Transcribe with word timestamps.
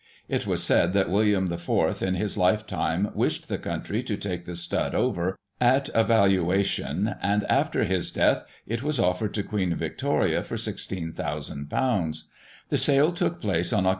It 0.27 0.47
was 0.47 0.63
said 0.63 0.93
that 0.93 1.11
William 1.11 1.53
IV. 1.53 2.01
in 2.01 2.15
his 2.15 2.35
lifetime 2.35 3.11
wished 3.13 3.47
the 3.49 3.59
country 3.59 4.01
to 4.01 4.17
take 4.17 4.45
the 4.45 4.55
stud 4.55 4.95
over, 4.95 5.37
at 5.59 5.89
a 5.93 6.03
valuation, 6.03 7.13
and, 7.21 7.43
after 7.43 7.83
his 7.83 8.09
death, 8.09 8.43
it 8.65 8.81
was 8.81 8.99
offered 8.99 9.35
to 9.35 9.43
Queen 9.43 9.75
Victoria 9.75 10.41
for 10.41 10.55
;£" 10.41 10.55
16,000. 10.59 11.67
The 12.69 12.77
sale 12.79 13.13
took 13.13 13.39
place 13.41 13.71
on 13.71 13.83
Oct. 13.83 13.89